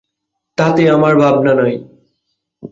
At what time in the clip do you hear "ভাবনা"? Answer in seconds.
1.15-1.53